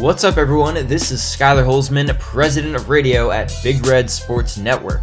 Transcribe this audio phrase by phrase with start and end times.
[0.00, 0.86] What's up, everyone?
[0.86, 5.02] This is Skyler Holzman, president of radio at Big Red Sports Network.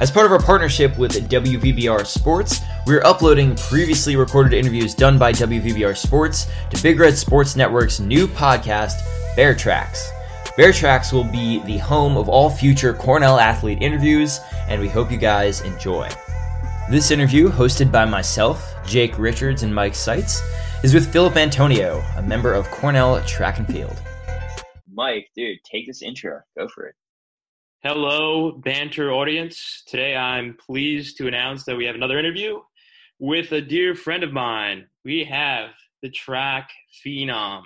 [0.00, 5.32] As part of our partnership with WVBR Sports, we're uploading previously recorded interviews done by
[5.32, 8.96] WVBR Sports to Big Red Sports Network's new podcast,
[9.34, 10.10] Bear Tracks.
[10.58, 15.10] Bear Tracks will be the home of all future Cornell athlete interviews, and we hope
[15.10, 16.06] you guys enjoy.
[16.90, 20.42] This interview, hosted by myself, Jake Richards, and Mike Seitz,
[20.82, 23.98] is with Phillip Antonio, a member of Cornell Track and Field.
[24.94, 26.40] Mike, dude, take this intro.
[26.56, 26.94] Go for it.
[27.82, 29.82] Hello, banter audience.
[29.86, 32.60] Today I'm pleased to announce that we have another interview
[33.18, 34.86] with a dear friend of mine.
[35.04, 35.70] We have
[36.02, 36.70] the track
[37.04, 37.62] phenom,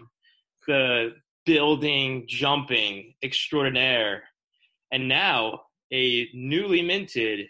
[0.66, 4.24] the building jumping extraordinaire,
[4.90, 5.60] and now
[5.92, 7.46] a newly minted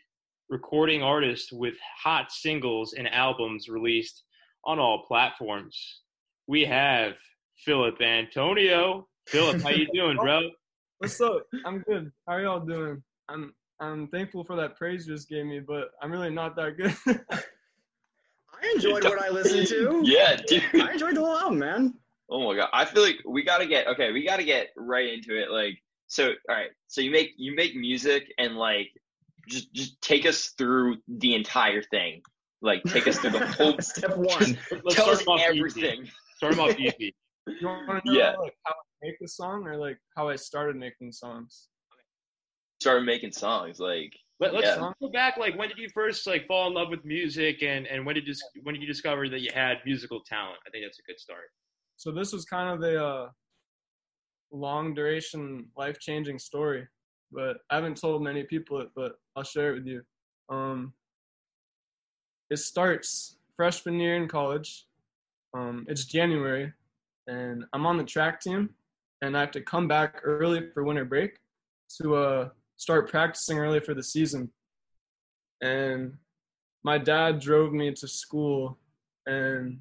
[0.48, 4.24] recording artist with hot singles and albums released
[4.64, 6.00] on all platforms.
[6.46, 7.14] We have
[7.64, 9.08] Phillip Antonio.
[9.28, 10.48] Phillip, how you doing, bro?
[11.00, 11.46] What's up?
[11.66, 12.10] I'm good.
[12.26, 13.02] How are y'all doing?
[13.28, 16.78] I'm I'm thankful for that praise you just gave me, but I'm really not that
[16.78, 16.96] good.
[17.30, 20.02] I enjoyed what I listened to.
[20.06, 20.62] Yeah, dude.
[20.80, 21.94] I enjoyed the whole album, man.
[22.30, 22.70] Oh my god.
[22.72, 25.50] I feel like we gotta get okay, we gotta get right into it.
[25.50, 25.74] Like
[26.06, 28.88] so alright, so you make you make music and like
[29.46, 32.22] just just take us through the entire thing.
[32.62, 34.56] Like take us through the whole Step one.
[34.70, 35.58] Let's tell start us him off easy.
[35.58, 36.08] everything.
[36.38, 37.14] Start him off easy.
[37.60, 38.36] You want to know Yeah.
[38.38, 41.68] like how I make the song or like how I started making songs?
[42.80, 44.92] Started making songs, like Let, let's Yeah.
[45.00, 45.36] go back.
[45.36, 48.26] Like, when did you first like fall in love with music, and and when did
[48.26, 50.58] you when did you discover that you had musical talent?
[50.66, 51.50] I think that's a good start.
[51.96, 53.28] So this was kind of a uh,
[54.52, 56.86] long duration, life changing story,
[57.32, 60.02] but I haven't told many people it, but I'll share it with you.
[60.48, 60.92] Um,
[62.50, 64.86] it starts freshman year in college.
[65.54, 66.72] Um, it's January,
[67.28, 68.70] and I'm on the track team,
[69.22, 71.38] and I have to come back early for winter break
[72.00, 74.50] to uh, start practicing early for the season.
[75.60, 76.14] And
[76.82, 78.78] my dad drove me to school,
[79.26, 79.80] and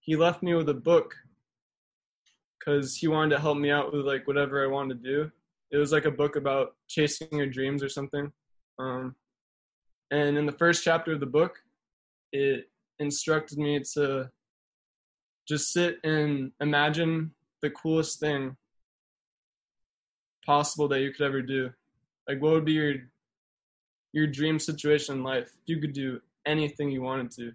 [0.00, 1.14] he left me with a book
[2.58, 5.30] because he wanted to help me out with like whatever I wanted to do.
[5.70, 8.32] It was like a book about chasing your dreams or something.
[8.78, 9.14] Um,
[10.10, 11.58] and in the first chapter of the book,
[12.32, 14.30] it instructed me to
[15.50, 18.56] just sit and imagine the coolest thing
[20.46, 21.70] possible that you could ever do.
[22.28, 22.94] Like, what would be your
[24.12, 25.48] your dream situation in life?
[25.48, 27.52] If you could do anything you wanted to,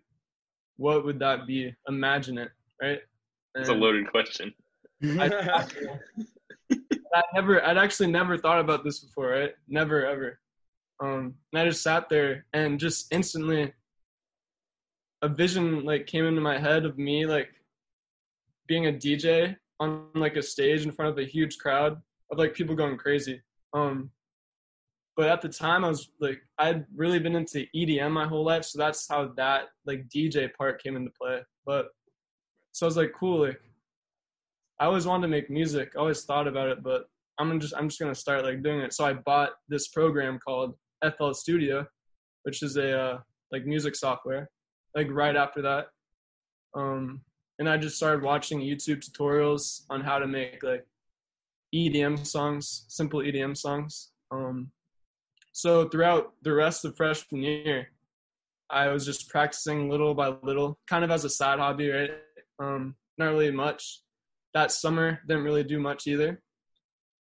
[0.76, 1.74] what would that be?
[1.88, 2.52] Imagine it,
[2.82, 3.00] right?
[3.56, 4.54] it's a loaded question.
[5.02, 5.64] I,
[6.72, 9.54] I never, I'd actually never thought about this before, right?
[9.70, 10.40] Never, ever.
[11.02, 13.72] Um, and I just sat there and just instantly
[15.22, 17.50] a vision like came into my head of me like
[18.68, 22.54] being a DJ on like a stage in front of a huge crowd of like
[22.54, 23.42] people going crazy.
[23.74, 24.10] Um,
[25.16, 28.66] but at the time I was like, I'd really been into EDM my whole life,
[28.66, 31.42] so that's how that like DJ part came into play.
[31.66, 31.88] But
[32.74, 33.62] so I was like, cool, like
[34.80, 35.94] I always wanted to make music.
[35.96, 37.06] I always thought about it, but
[37.38, 38.94] I'm just I'm just gonna start like doing it.
[38.94, 40.76] So I bought this program called
[41.18, 41.86] FL Studio,
[42.44, 43.20] which is a uh,
[43.52, 44.50] like music software.
[44.96, 45.88] Like right after that,
[46.74, 47.22] um,
[47.60, 50.86] and I just started watching YouTube tutorials on how to make like
[51.74, 54.12] EDM songs, simple EDM songs.
[54.32, 54.72] Um,
[55.52, 57.90] so throughout the rest of freshman year,
[58.70, 62.12] I was just practicing little by little, kind of as a side hobby, right?
[62.60, 64.02] Um, not really much
[64.56, 66.42] that summer didn't really do much either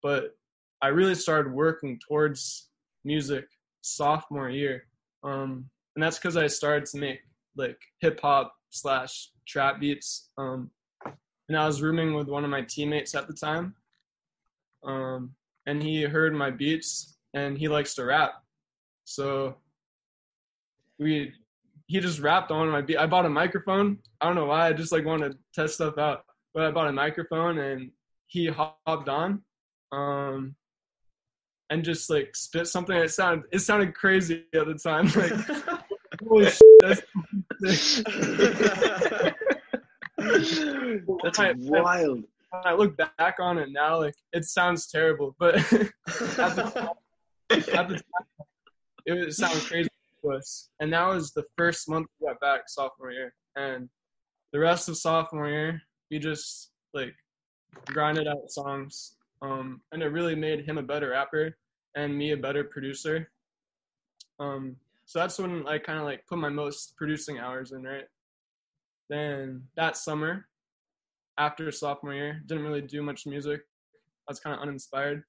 [0.04, 0.36] but
[0.82, 2.70] i really started working towards
[3.04, 3.46] music
[3.82, 4.84] sophomore year
[5.24, 5.66] um,
[5.96, 7.20] and that's because i started to make
[7.58, 10.30] like hip hop slash trap beats.
[10.38, 10.72] Um,
[11.48, 13.76] and i was rooming with one of my teammates at the time.
[14.84, 18.34] Um, and he heard my beats and he likes to rap.
[19.04, 19.58] So
[21.00, 21.34] we
[21.88, 22.98] he just rapped on my beat.
[22.98, 24.00] I bought a microphone.
[24.22, 24.68] I don't know why.
[24.68, 26.24] I just like wanted to test stuff out.
[26.54, 27.92] But I bought a microphone and
[28.28, 29.42] he hopped on,
[29.92, 30.56] um,
[31.70, 32.96] and just like spit something.
[32.96, 35.08] It sounded it sounded crazy at the time.
[35.16, 35.34] Like
[36.28, 37.02] holy shit, that's,
[37.62, 38.02] That's
[41.40, 42.24] I- wild.
[42.54, 46.90] I look back on it now, like it sounds terrible, but at the time,
[47.50, 48.04] at the time
[49.06, 49.90] it would sound crazy
[50.22, 50.70] to us.
[50.82, 53.88] And that was the first month we got back sophomore year, and
[54.52, 57.16] the rest of sophomore year we just like
[57.86, 61.56] grinded out songs, um, and it really made him a better rapper
[61.96, 63.30] and me a better producer.
[64.40, 64.76] Um,
[65.12, 68.06] so that's when I kind of like put my most producing hours in, right?
[69.10, 70.48] Then that summer,
[71.38, 73.60] after sophomore year, didn't really do much music.
[73.60, 75.24] I was kind of uninspired.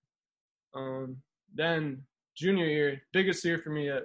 [0.72, 1.16] Um,
[1.52, 2.02] then
[2.36, 4.04] junior year, biggest year for me yet.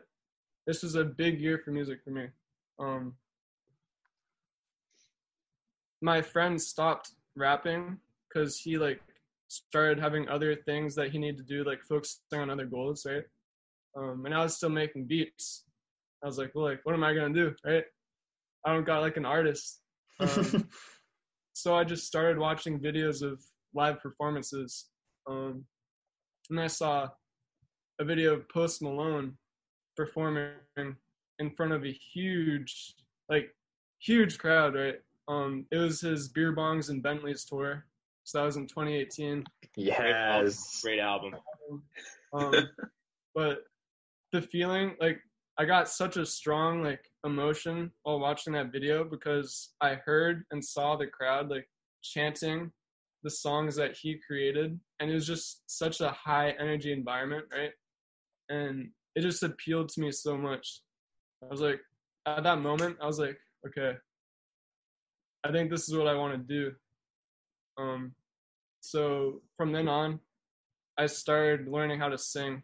[0.66, 2.26] This was a big year for music for me.
[2.80, 3.14] Um,
[6.02, 9.00] my friend stopped rapping because he like
[9.48, 13.26] started having other things that he needed to do, like focusing on other goals, right?
[13.96, 15.66] Um, and I was still making beats.
[16.24, 17.84] I was like, well, like, what am I gonna do, right?
[18.66, 19.82] I don't got like an artist.
[20.20, 20.68] Um,
[21.54, 23.40] so I just started watching videos of
[23.76, 24.88] live performances.
[25.28, 25.64] Um,
[26.50, 27.10] and I saw
[28.00, 29.38] a video of Post Malone
[29.96, 32.96] performing in front of a huge,
[33.30, 33.56] like,
[34.00, 34.96] huge crowd, right?
[35.28, 37.86] Um, it was his Beer Bongs and Bentleys tour.
[38.24, 39.44] So that was in 2018.
[39.76, 40.82] Yes.
[40.84, 41.36] Great album.
[42.34, 42.54] Um,
[43.36, 43.64] but
[44.32, 45.20] the feeling, like,
[45.60, 50.64] I got such a strong like emotion while watching that video because I heard and
[50.64, 51.68] saw the crowd like
[52.04, 52.72] chanting
[53.24, 57.72] the songs that he created and it was just such a high energy environment, right?
[58.50, 60.82] And it just appealed to me so much.
[61.44, 61.82] I was like
[62.28, 63.98] at that moment I was like, okay.
[65.44, 66.72] I think this is what I want to do.
[67.80, 68.12] Um
[68.82, 70.20] so from then on
[71.00, 72.62] I started learning how to sing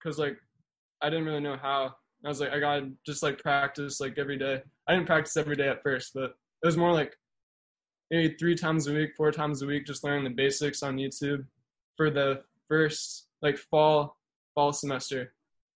[0.00, 0.38] cuz like
[1.02, 1.94] I didn't really know how.
[2.24, 4.62] I was like, I gotta just like practice like every day.
[4.88, 7.16] I didn't practice every day at first, but it was more like
[8.10, 11.44] maybe three times a week, four times a week, just learning the basics on YouTube
[11.96, 14.16] for the first like fall
[14.54, 15.34] fall semester.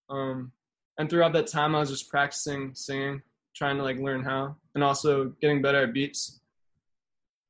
[0.08, 0.52] Um,
[0.98, 3.22] and throughout that time, I was just practicing singing,
[3.54, 6.40] trying to like learn how, and also getting better at beats.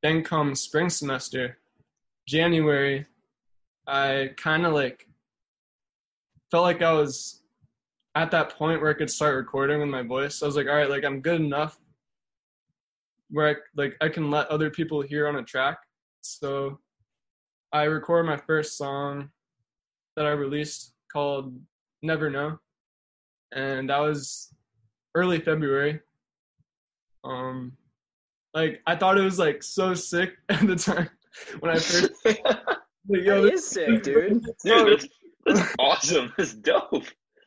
[0.02, 1.58] Then come spring semester,
[2.26, 3.06] January,
[3.86, 5.06] I kind of like
[6.50, 7.39] felt like I was
[8.14, 10.42] at that point where I could start recording with my voice.
[10.42, 11.78] I was like, all right, like I'm good enough
[13.30, 15.78] where I like I can let other people hear on a track.
[16.20, 16.78] So
[17.72, 19.30] I recorded my first song
[20.16, 21.56] that I released called
[22.02, 22.58] Never Know.
[23.52, 24.52] And that was
[25.14, 26.00] early February.
[27.24, 27.72] Um
[28.54, 31.08] like I thought it was like so sick at the time
[31.60, 32.42] when I first like,
[33.08, 34.44] Yo, that is sick, dude.
[34.64, 35.08] Dude, that's,
[35.46, 36.32] that's awesome.
[36.36, 37.04] That's dope.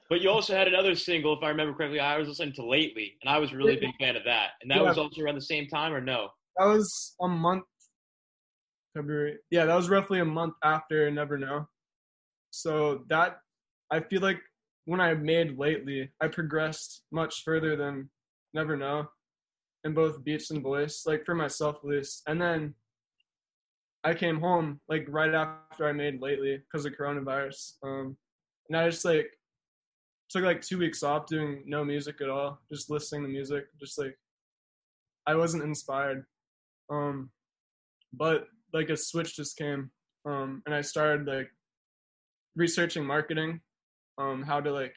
[0.09, 1.99] But you also had another single, if I remember correctly.
[1.99, 4.51] I was listening to lately, and I was a really big fan of that.
[4.61, 4.89] And that Yeah.
[4.89, 6.29] was also around the same time, or no?
[6.57, 7.63] that was a month
[8.95, 9.39] February.
[9.49, 11.67] Yeah, that was roughly a month after Never Know.
[12.51, 13.39] So that
[13.89, 14.39] I feel like
[14.85, 18.11] when I made lately, I progressed much further than
[18.53, 19.07] Never Know
[19.83, 22.21] in both beats and voice, like for myself at least.
[22.27, 22.75] And then
[24.03, 27.73] I came home like right after I made lately because of coronavirus.
[27.83, 28.17] Um,
[28.69, 29.27] and I just like
[30.33, 33.99] took like two weeks off doing no music at all, just listening to music, just
[33.99, 34.17] like
[35.27, 36.25] I wasn't inspired.
[36.89, 37.29] Um,
[38.11, 39.91] but like a switch just came,
[40.25, 41.49] um, and I started like
[42.55, 43.61] researching marketing,
[44.17, 44.95] um, how to like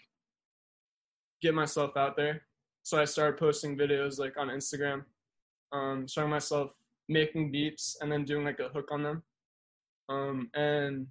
[1.42, 2.42] get myself out there.
[2.82, 5.04] So I started posting videos like on Instagram,
[5.72, 6.70] um, showing myself
[7.10, 9.22] making beats and then doing like a hook on them.
[10.08, 11.06] Um, and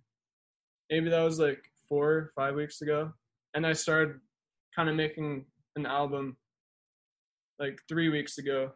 [0.89, 3.13] maybe that was like four five weeks ago.
[3.55, 4.19] And I started
[4.75, 5.45] kind of making
[5.77, 6.37] an album
[7.57, 8.71] like three weeks ago,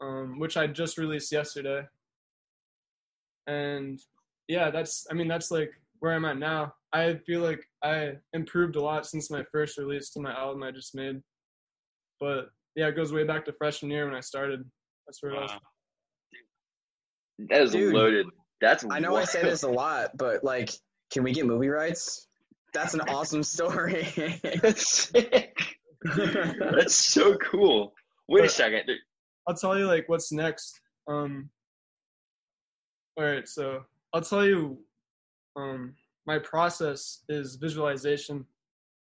[0.00, 1.82] um, which I just released yesterday.
[3.48, 3.98] And
[4.46, 6.74] yeah, that's, I mean, that's like where I'm at now.
[6.92, 10.70] I feel like I improved a lot since my first release to my album I
[10.70, 11.20] just made.
[12.20, 14.64] But yeah, it goes way back to freshman year when I started.
[15.06, 15.50] That's where it was.
[15.50, 15.58] Wow.
[17.48, 17.94] That is Dude.
[17.94, 18.26] loaded.
[18.60, 20.70] That's I know I say this a lot, but like,
[21.10, 22.28] can we get movie rights?
[22.72, 24.08] That's an awesome story.
[24.62, 25.56] That's sick.
[26.02, 27.92] That's so cool.
[28.28, 28.90] Wait a second.
[29.48, 30.80] I'll tell you like what's next.
[31.08, 31.50] Um
[33.16, 33.82] all right, so
[34.14, 34.78] I'll tell you
[35.56, 35.94] um
[36.26, 38.46] my process is visualization.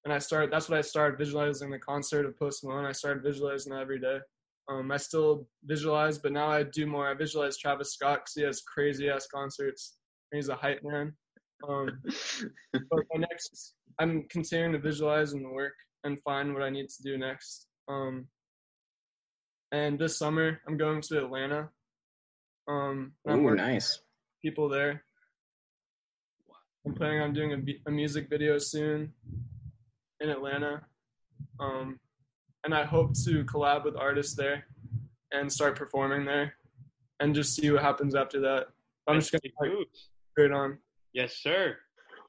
[0.06, 2.86] And I started that's what I started visualizing the concert of Post Malone.
[2.86, 4.20] I started visualizing that every day.
[4.70, 7.10] Um I still visualize, but now I do more.
[7.10, 9.98] I visualize Travis Scott because he has crazy ass concerts
[10.32, 11.14] and he's a hype man.
[11.68, 12.02] Um
[12.74, 15.74] but my next I'm continuing to visualize and work
[16.04, 17.68] and find what I need to do next.
[17.88, 18.28] Um
[19.72, 21.70] and this summer I'm going to Atlanta.
[22.70, 24.00] Um, and I'm Ooh, nice.
[24.42, 25.04] people there.
[26.86, 29.14] I'm planning on doing a, a music video soon
[30.22, 30.82] in Atlanta.
[31.60, 32.00] Um,
[32.64, 34.66] and I hope to collab with artists there
[35.32, 36.56] and start performing there
[37.20, 38.68] and just see what happens after that.
[39.08, 40.10] I'm just gonna Big like moves.
[40.32, 40.78] straight on.
[41.18, 41.76] Yes, sir.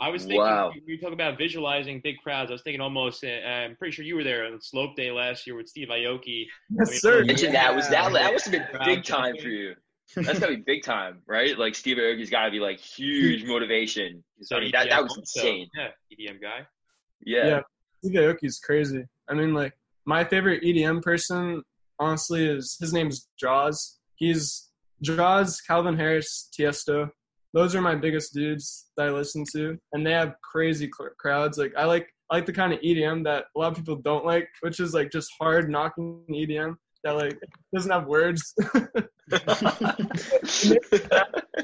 [0.00, 0.70] I was thinking Wow.
[0.70, 2.50] when you talk about visualizing big crowds.
[2.50, 3.22] I was thinking almost.
[3.22, 6.46] Uh, I'm pretty sure you were there on Slope Day last year with Steve Aoki.
[6.70, 7.18] Yes, mean, sir.
[7.18, 7.24] Yeah.
[7.24, 9.74] Mention that was that that must have been big time for you.
[10.16, 11.58] That's gotta be big time, right?
[11.58, 14.24] Like Steve Aoki's gotta be like huge motivation.
[14.50, 15.20] I mean, that, that was also.
[15.20, 15.68] insane.
[15.76, 15.88] Yeah,
[16.30, 16.66] EDM guy.
[17.20, 17.46] Yeah.
[17.46, 17.60] Yeah.
[18.02, 19.04] Steve Aoki's crazy.
[19.28, 19.74] I mean, like
[20.06, 21.62] my favorite EDM person,
[21.98, 23.98] honestly, is his name's Jauz.
[24.14, 24.70] He's
[25.02, 27.10] Jauz, Calvin Harris, Tiesto.
[27.54, 31.58] Those are my biggest dudes that I listen to, and they have crazy cl- crowds.
[31.58, 34.24] Like I like I like the kind of EDM that a lot of people don't
[34.24, 37.38] like, which is like just hard knocking EDM that like
[37.74, 38.54] doesn't have words.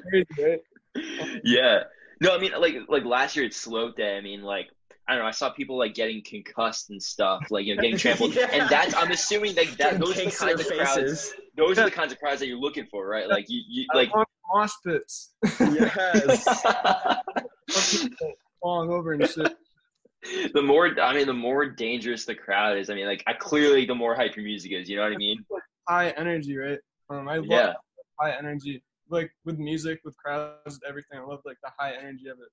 [0.09, 0.61] crazy, right?
[1.45, 1.83] yeah.
[2.21, 4.69] No, I mean like like last year at Slope Day, I mean like
[5.07, 7.99] I don't know, I saw people like getting concussed and stuff, like you know, getting
[7.99, 8.35] trampled.
[8.37, 8.49] Yeah.
[8.53, 11.35] And that's I'm assuming like that those are the cakes to their kinds of crowds
[11.57, 13.29] those are the kinds of crowds that you're looking for, right?
[13.29, 15.35] Like you, you I like want mosh pits.
[15.73, 16.45] Yes.
[18.63, 19.53] falling over and shit.
[20.55, 22.89] the more I mean the more dangerous the crowd is.
[22.91, 25.17] I mean like I clearly the more hype your music is, you know what I
[25.17, 25.45] mean?
[25.89, 26.79] High energy, right?
[27.11, 27.73] Um, I love Yeah.
[28.19, 31.19] high energy, like with music, with crowds, everything.
[31.19, 32.49] I love like the high energy of it.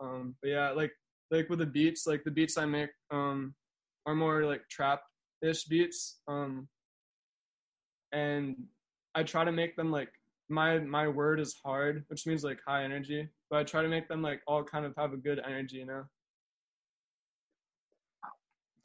[0.00, 0.92] Um, but yeah, like
[1.30, 3.54] like with the beats, like the beats I make um
[4.06, 5.02] are more like trap
[5.42, 6.20] ish beats.
[6.26, 6.68] Um,
[8.12, 8.56] and
[9.14, 10.10] I try to make them like
[10.50, 13.28] my my word is hard, which means like high energy.
[13.48, 15.86] But I try to make them like all kind of have a good energy, you
[15.86, 16.04] know.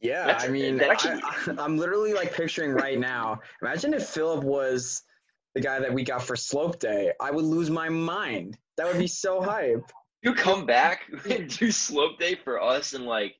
[0.01, 3.39] Yeah, That's- I mean, that actually- I, I, am literally like picturing right now.
[3.61, 5.01] Imagine if Phillip was
[5.55, 7.13] the guy that we got for Slope Day.
[7.19, 8.57] I would lose my mind.
[8.77, 9.89] That would be so hype.
[10.21, 13.35] You come back and do slope day for us and like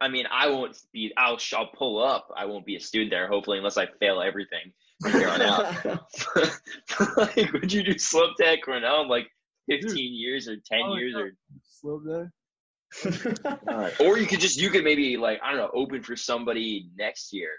[0.00, 2.28] I mean I won't be I'll I'll pull up.
[2.36, 6.00] I won't be a student there hopefully unless I fail everything from here on out.
[7.16, 9.28] like would you do slope day at Cornell in like
[9.70, 11.22] 15 years or 10 Oh, years yeah.
[11.22, 11.30] or
[11.62, 12.28] Slow day.
[13.68, 16.88] Uh, or you could just you could maybe like I don't know open for somebody
[16.98, 17.50] next year.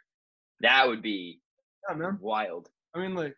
[0.62, 1.40] That would be
[1.88, 2.18] Yeah, man.
[2.20, 2.70] wild.
[2.96, 3.36] I mean, like,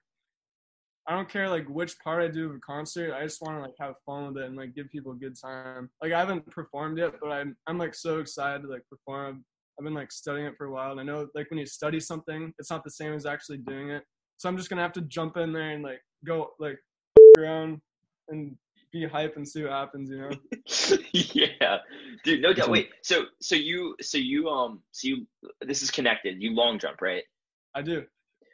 [1.08, 3.14] I don't care like which part I do of a concert.
[3.14, 5.36] I just want to like have fun with it and like give people a good
[5.40, 5.90] time.
[6.02, 9.44] Like I haven't performed yet, but I'm I'm like so excited to like perform.
[9.80, 12.00] I've been like studying it for a while, and I know like when you study
[12.00, 14.04] something, it's not the same as actually doing it.
[14.38, 16.78] So I'm just gonna have to jump in there and like go like
[17.40, 17.82] around
[18.30, 18.56] and
[18.92, 20.10] be hype and see what happens.
[20.10, 20.32] You know?
[21.14, 21.78] yeah,
[22.24, 22.70] dude, no doubt.
[22.70, 25.28] Wait, so so you so you um so you
[25.62, 26.42] this is connected.
[26.42, 27.24] You long jump, right?
[27.76, 28.04] I do.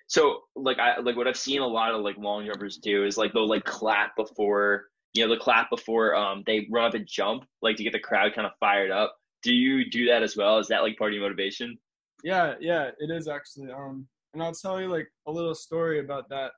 [0.08, 3.18] So like I like what I've seen a lot of like long jumpers do is
[3.18, 7.08] like they'll like clap before you know the clap before um they run up and
[7.08, 9.16] jump like to get the crowd kind of fired up.
[9.44, 10.60] Do you do that as well?
[10.60, 11.77] Is that like part of your motivation?
[12.24, 13.72] Yeah, yeah, it is actually.
[13.72, 16.51] Um, and I'll tell you like a little story about that.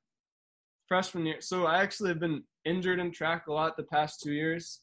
[0.88, 4.34] Freshman year, so I actually have been injured in track a lot the past two
[4.34, 4.82] years.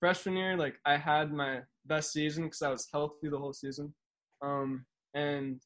[0.00, 3.94] Freshman year, like I had my best season because I was healthy the whole season.
[4.42, 5.62] Um, and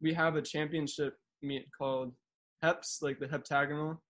[0.00, 2.12] we have a championship meet called
[2.62, 4.00] HEPS, like the heptagonal.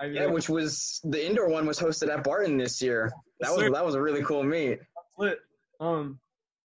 [0.00, 3.12] I yeah, which was the indoor one was hosted at Barton this year.
[3.40, 4.80] That was that was a really cool meet.
[5.18, 5.38] lit.
[5.80, 6.18] Um,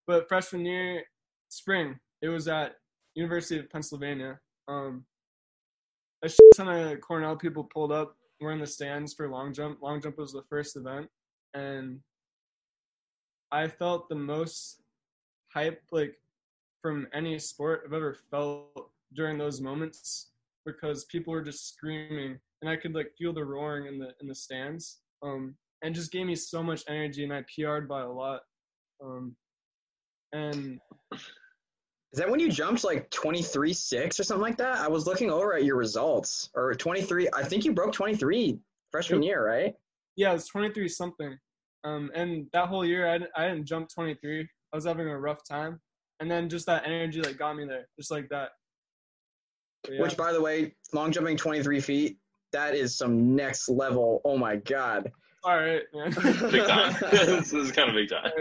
[0.07, 1.03] but freshman year,
[1.49, 2.77] spring, it was at
[3.15, 4.39] University of Pennsylvania.
[4.69, 5.05] Um,
[6.23, 8.17] a shit ton of Cornell people pulled up.
[8.41, 9.81] We're in the stands for long jump.
[9.83, 11.09] Long jump was the first event,
[11.55, 12.01] and
[13.53, 14.83] I felt the most
[15.53, 16.17] hype like
[16.83, 20.31] from any sport I've ever felt during those moments
[20.65, 24.29] because people were just screaming and I could like feel the roaring in the in
[24.29, 24.99] the stands.
[25.23, 28.43] Um, and just gave me so much energy and I PR'd by a lot.
[29.05, 29.37] Um,
[30.33, 30.81] and
[31.13, 34.79] Is that when you jumped like 23 6 or something like that?
[34.79, 36.51] I was looking over at your results.
[36.55, 38.59] Or 23, I think you broke 23
[38.91, 39.75] freshman year, right?
[40.17, 41.39] yeah, it was 23 something.
[41.85, 44.41] Um, and that whole year I, di- I didn't jump 23.
[44.41, 45.81] I was having a rough time.
[46.21, 48.51] And then just that energy like got me there, just like that.
[49.89, 50.01] Yeah.
[50.01, 52.17] Which, by the way, long jumping 23 feet,
[52.53, 54.23] that is some next level.
[54.25, 55.13] Oh my God.
[55.47, 55.83] All right.
[55.93, 56.97] Big time.
[57.13, 58.33] this is kind of big time.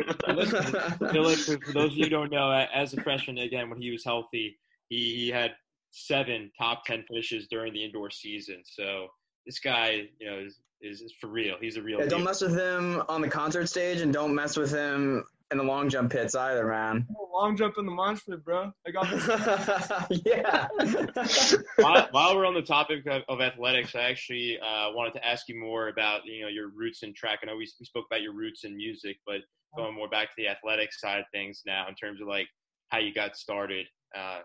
[1.12, 3.92] Phillip, for, for those of you who don't know, as a freshman, again, when he
[3.92, 4.58] was healthy,
[4.90, 5.52] he, he had
[5.92, 8.64] seven top 10 finishes during the indoor season.
[8.66, 9.10] So
[9.46, 11.58] this guy, you know, is, is, is for real.
[11.62, 14.58] He's a real Yeah, don't mess with him on the concert stage and don't mess
[14.58, 15.26] with him
[15.60, 17.08] in the long jump pits either, man.
[17.34, 18.72] Long jump in the mosh pit, bro.
[18.88, 19.10] I got
[20.10, 20.22] this.
[20.26, 20.68] yeah.
[21.76, 25.50] while, while we're on the topic of, of athletics, I actually uh, wanted to ask
[25.50, 27.40] you more about you know your roots in track.
[27.44, 29.42] I know we, we spoke about your roots in music, but
[29.76, 32.48] going more back to the athletic side of things now in terms of like
[32.88, 33.86] how you got started.
[34.18, 34.40] Uh,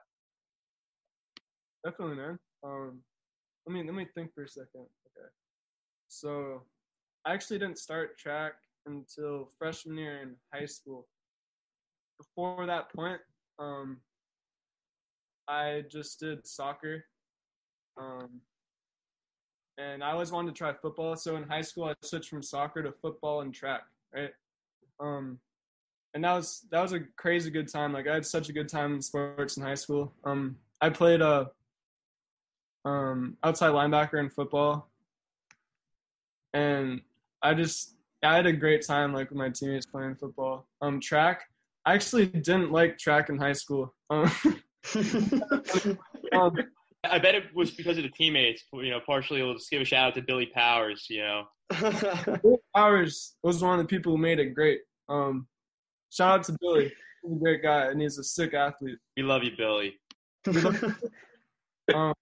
[1.85, 2.39] Definitely, man.
[2.65, 3.01] Um,
[3.67, 4.87] let me let me think for a second.
[5.17, 5.29] Okay,
[6.09, 6.65] so
[7.25, 8.55] I actually didn't start track
[8.87, 11.07] until freshman year in high school.
[12.19, 13.21] Before that point,
[13.59, 13.99] um,
[15.49, 17.05] I just did soccer,
[17.99, 18.41] um,
[19.79, 21.17] and I always wanted to try football.
[21.17, 23.83] So in high school, I switched from soccer to football and track,
[24.15, 24.31] right?
[25.01, 25.39] Um,
[26.15, 27.93] and that was that was a crazy good time.
[27.93, 30.13] Like I had such a good time in sports in high school.
[30.25, 31.47] Um, I played uh,
[32.85, 34.89] um, outside linebacker in football,
[36.53, 37.01] and
[37.43, 40.67] I just I had a great time like with my teammates playing football.
[40.83, 41.43] Um, track.
[41.87, 43.95] I actually didn't like track in high school.
[44.11, 44.31] Um,
[46.33, 46.57] um,
[47.05, 48.65] I bet it was because of the teammates.
[48.73, 49.43] You know, partially.
[49.43, 51.07] We'll just give a shout out to Billy Powers.
[51.09, 51.45] You know,
[52.43, 54.81] Billy Powers was one of the people who made it great.
[55.09, 55.47] Um,
[56.11, 56.93] shout out to Billy.
[57.23, 58.99] He's a great guy, and he's a sick athlete.
[59.17, 59.99] we love you, Billy.
[61.93, 62.15] Um,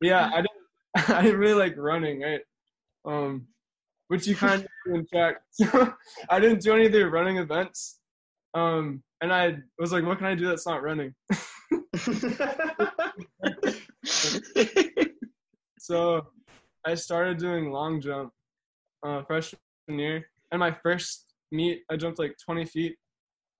[0.00, 1.10] yeah, I didn't.
[1.16, 2.40] I didn't really like running, right?
[3.04, 3.46] Um,
[4.12, 5.36] which you kind of do in track.
[5.52, 5.94] So
[6.28, 8.00] I didn't do any of the running events.
[8.52, 11.14] Um, and I was like, what can I do that's not running?
[15.78, 16.28] So
[16.86, 18.30] I started doing long jump
[19.04, 20.24] uh, freshman year.
[20.52, 22.94] And my first meet, I jumped like 20 feet,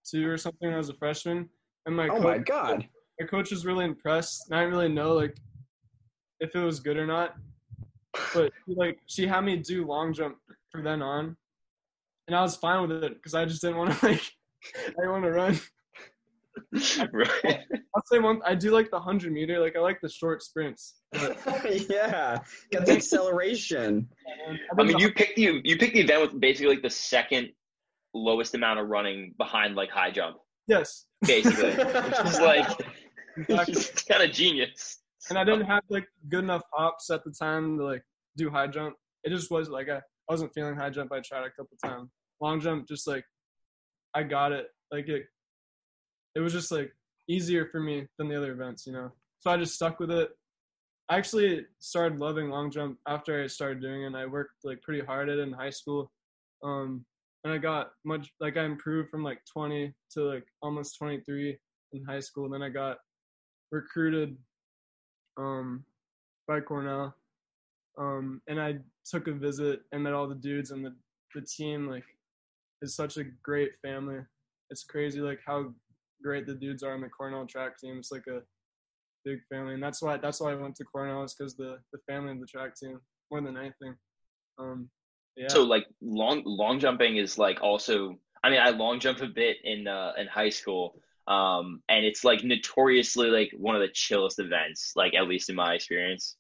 [0.09, 1.49] two or something when I was a freshman.
[1.87, 2.87] And my oh coach, my god.
[3.21, 4.45] my coach was really impressed.
[4.49, 5.37] And I didn't really know like
[6.39, 7.35] if it was good or not.
[8.35, 10.37] But like she had me do long jump
[10.71, 11.37] from then on,
[12.27, 14.23] and I was fine with it because I just didn't want to like
[14.77, 15.61] I didn't want to run.
[17.13, 17.61] right.
[17.95, 18.41] I'll say one.
[18.45, 19.59] I do like the hundred meter.
[19.59, 20.97] Like I like the short sprints.
[21.13, 22.39] Yeah,
[22.73, 24.09] got the acceleration.
[24.79, 27.49] I mean, you picked the you picked the event with basically like the second
[28.15, 31.71] lowest amount of running behind like high jump, yes, basically.
[31.71, 32.69] It's like
[33.37, 34.15] exactly.
[34.15, 35.02] kind of genius.
[35.29, 38.03] And I didn't have like good enough hops at the time to like
[38.37, 38.97] do high jump.
[39.25, 41.13] It just was like I, I wasn't feeling high jump.
[41.13, 42.11] I tried a couple times.
[42.41, 43.25] Long jump, just like
[44.15, 44.67] I got it.
[44.91, 45.25] Like it,
[46.35, 46.93] it was just like
[47.29, 49.11] easier for me than the other events, you know.
[49.41, 50.31] So I just stuck with it.
[51.09, 54.07] I actually started loving long jump after I started doing it.
[54.07, 56.11] And I worked like pretty hard at it in high school,
[56.65, 57.05] um,
[57.45, 61.59] and I got much like I improved from like 20 to like almost 23
[61.93, 62.45] in high school.
[62.45, 62.99] And then I got
[63.73, 64.37] recruited
[65.39, 65.85] um,
[66.47, 67.15] by Cornell.
[67.99, 70.95] Um, and I took a visit and met all the dudes and the,
[71.35, 72.05] the team like
[72.81, 74.21] is such a great family.
[74.71, 75.73] It's crazy like how
[76.23, 77.99] great the dudes are on the Cornell track team.
[77.99, 78.41] It's like a
[79.25, 81.99] big family, and that's why that's why I went to Cornell is because the the
[82.09, 83.95] family of the track team more than anything.
[84.59, 84.89] Um,
[85.37, 85.49] yeah.
[85.49, 88.19] So like long long jumping is like also.
[88.45, 90.97] I mean, I long jumped a bit in uh, in high school,
[91.29, 95.57] um, and it's like notoriously like one of the chillest events, like at least in
[95.57, 96.37] my experience.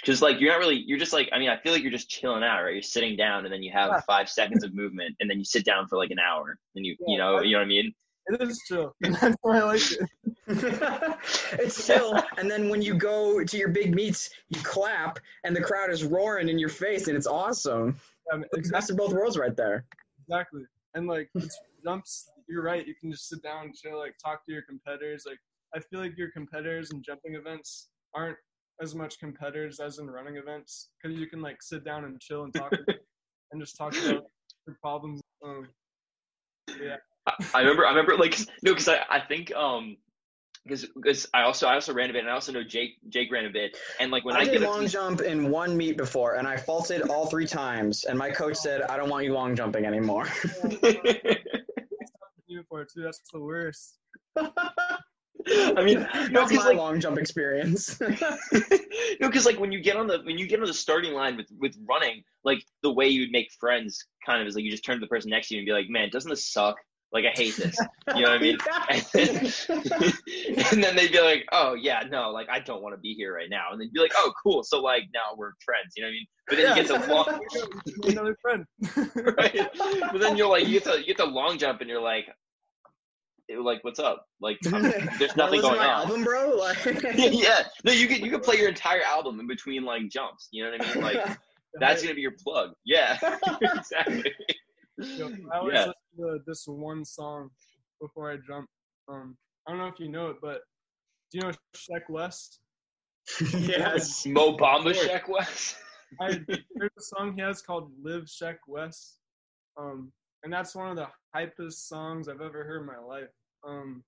[0.00, 2.10] Because like you're not really, you're just like, I mean, I feel like you're just
[2.10, 2.74] chilling out, right?
[2.74, 4.00] You're sitting down, and then you have Yeah.
[4.06, 6.96] five seconds of movement, and then you sit down for like an hour, and you
[7.06, 7.94] you know I- you know what I mean.
[8.26, 8.94] it is chill.
[9.00, 10.08] that's why I like it.
[11.52, 15.60] it's still, and then when you go to your big meets, you clap, and the
[15.62, 17.96] crowd is roaring in your face, and it's awesome.
[18.32, 18.92] I mean, It's the best exactly.
[18.92, 19.84] of both worlds right there.
[20.28, 20.62] Exactly.
[20.96, 22.84] And like it's jumps, you're right.
[22.86, 25.24] You can just sit down and chill, like talk to your competitors.
[25.26, 25.38] Like
[25.74, 28.38] I feel like your competitors in jumping events aren't
[28.80, 32.44] as much competitors as in running events because you can like sit down and chill
[32.44, 32.72] and talk
[33.52, 34.24] and just talk about
[34.66, 35.20] your problems.
[35.44, 35.68] Um,
[36.82, 36.96] yeah.
[37.26, 39.96] I, I remember, I remember, like, no, because I, I think, um,
[40.66, 43.30] because because I also I also ran a bit, and I also know Jake Jake
[43.30, 45.76] ran a bit, and like when I, I did get long a, jump in one
[45.76, 49.24] meet before, and I faulted all three times, and my coach said, "I don't want
[49.24, 50.26] you long jumping anymore."
[52.48, 53.02] You for it too.
[53.02, 53.98] That's the worst.
[54.36, 58.00] I mean, no, That's because my like long jump experience.
[58.00, 58.10] no,
[59.20, 61.46] because like when you get on the when you get on the starting line with
[61.58, 64.96] with running, like the way you'd make friends kind of is like you just turn
[64.96, 66.76] to the person next to you and be like, "Man, doesn't this suck?
[67.12, 67.76] Like I hate this."
[68.14, 68.56] You know what I mean?
[68.88, 69.52] And then,
[70.72, 73.34] and then they'd be like, "Oh yeah, no, like I don't want to be here
[73.34, 76.08] right now," and they'd be like, "Oh cool, so like now we're friends." You know
[76.08, 76.26] what I mean?
[76.48, 77.40] But then you get to long,
[78.12, 78.64] Another friend.
[79.36, 79.68] right?
[80.12, 82.26] But then you're like, you get to you get to long jump, and you're like,
[83.60, 84.24] like what's up?
[84.40, 86.02] Like there's Wanna nothing going my on.
[86.02, 86.50] album, bro.
[86.56, 86.78] Like,
[87.16, 90.48] yeah, no, you can you can play your entire album in between like jumps.
[90.52, 91.02] You know what I mean?
[91.04, 91.38] Like
[91.80, 92.70] that's gonna be your plug.
[92.84, 93.18] Yeah,
[93.62, 94.32] exactly.
[94.98, 95.86] Yo, I always Yeah.
[95.86, 97.50] listen to this one song
[98.00, 98.68] before I jump.
[99.08, 100.60] Um, I don't know if you know it, but
[101.30, 102.58] do you know Sheck Wes?
[103.52, 104.24] yes.
[104.26, 105.76] Mo Bamba Sheck Wes.
[106.20, 109.16] I there's a song he has called "Live Sheck Wes,"
[109.76, 110.12] um,
[110.44, 113.28] and that's one of the hypest songs I've ever heard in my life.
[113.66, 114.04] Um,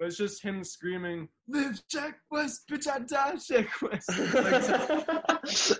[0.00, 2.88] but it's just him screaming, "Live Sheck Wes, bitch!
[2.88, 5.78] I die Sheck Wes." Like,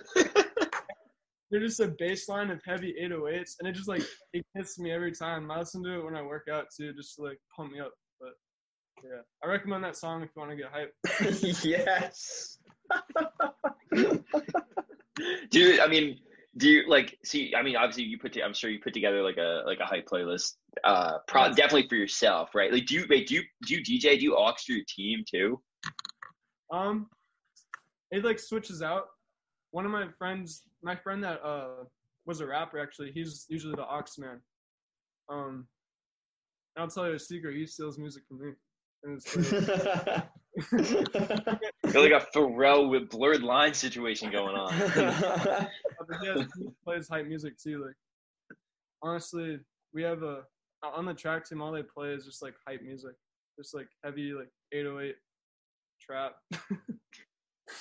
[1.53, 4.01] they're just a baseline of heavy 808s, and it just like
[4.33, 5.51] it hits me every time.
[5.51, 7.91] I listen to it when I work out too, just to like pump me up.
[8.19, 8.31] But
[9.03, 10.95] yeah, I recommend that song if you want to get hype.
[11.63, 12.57] yes.
[15.51, 16.17] do you, I mean
[16.57, 19.21] do you like see I mean obviously you put to, I'm sure you put together
[19.21, 21.55] like a like a hype playlist uh pro- Yes.
[21.55, 24.35] definitely for yourself right like do you wait do you do you DJ do you
[24.35, 25.61] aux your team too
[26.71, 27.07] Um,
[28.11, 29.05] it like switches out.
[29.71, 31.85] One of my friends, my friend that uh
[32.25, 34.39] was a rapper actually, he's usually the aux man.
[35.29, 35.67] Um,
[36.77, 37.55] I'll tell you a secret.
[37.55, 38.53] He steals music from me.
[39.03, 40.23] And it's like,
[41.93, 44.71] You're a Pharrell with blurred line situation going on
[46.07, 47.83] but he, has, he plays hype music too.
[47.85, 47.95] Like,
[49.01, 49.59] honestly,
[49.93, 50.43] we have a
[50.83, 51.61] on the track team.
[51.61, 53.13] All they play is just like hype music,
[53.57, 55.15] just like heavy like 808
[56.01, 56.35] trap.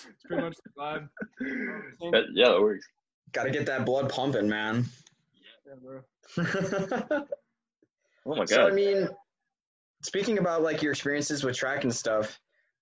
[0.08, 1.08] it's pretty much the vibe.
[2.12, 2.86] That- yeah that works
[3.32, 4.84] Got to get that blood pumping, man.
[5.66, 6.00] yeah, bro.
[8.26, 8.48] oh my god.
[8.48, 9.08] So I mean,
[10.02, 12.38] speaking about like your experiences with track and stuff,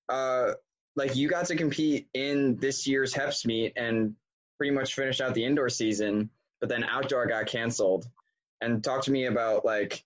[0.09, 0.55] uh,
[0.97, 4.17] like you got to compete in this year's Heps meet and
[4.59, 8.07] pretty much finished out the indoor season, but then outdoor got canceled.
[8.61, 10.03] And talk to me about like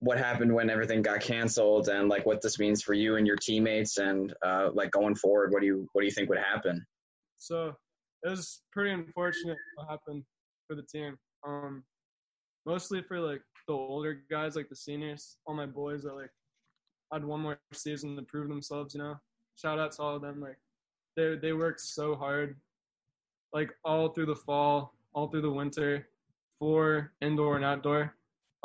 [0.00, 3.36] what happened when everything got canceled and like what this means for you and your
[3.36, 5.52] teammates and uh, like going forward.
[5.52, 6.84] What do you what do you think would happen?
[7.38, 7.74] So
[8.22, 10.24] it was pretty unfortunate what happened
[10.66, 11.16] for the team.
[11.46, 11.84] Um,
[12.66, 16.30] mostly for like the older guys, like the seniors, all my boys that like
[17.12, 18.94] had one more season to prove themselves.
[18.94, 19.16] You know,
[19.56, 20.40] shout out to all of them.
[20.40, 20.58] Like
[21.16, 22.56] they they worked so hard,
[23.52, 26.06] like all through the fall, all through the winter,
[26.58, 28.14] for indoor and outdoor.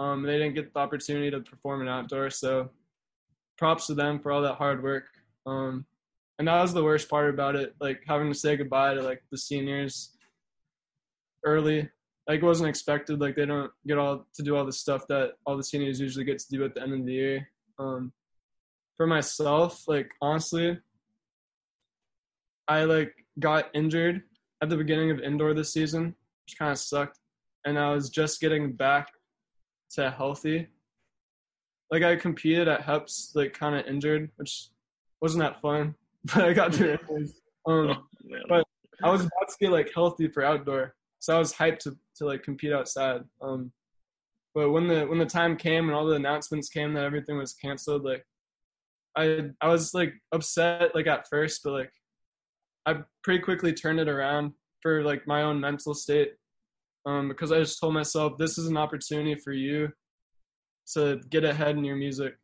[0.01, 2.69] Um, they didn't get the opportunity to perform in outdoor, so
[3.57, 5.05] props to them for all that hard work.
[5.45, 5.85] Um,
[6.41, 9.21] and that was the worst part about it like having to say goodbye to like
[9.29, 10.17] the seniors
[11.45, 11.87] early
[12.27, 15.55] like wasn't expected like they don't get all to do all the stuff that all
[15.55, 18.11] the seniors usually get to do at the end of the year um
[18.97, 20.75] for myself like honestly
[22.67, 24.23] i like got injured
[24.63, 27.19] at the beginning of indoor this season which kind of sucked
[27.65, 29.09] and i was just getting back
[29.93, 30.67] to healthy
[31.91, 34.69] like i competed at heps like kind of injured which
[35.21, 37.01] wasn't that fun but I got through it.
[37.09, 37.27] Um,
[37.67, 37.95] Oh,
[38.47, 38.65] but-
[39.03, 42.25] I was about to get like healthy for outdoor, so I was hyped to to
[42.25, 43.21] like compete outside.
[43.41, 43.71] Um,
[44.53, 47.53] but when the when the time came and all the announcements came that everything was
[47.53, 48.23] canceled, like
[49.17, 51.91] I I was like upset like at first, but like
[52.85, 56.33] I pretty quickly turned it around for like my own mental state.
[57.05, 59.89] Um, because I just told myself this is an opportunity for you
[60.93, 62.35] to get ahead in your music.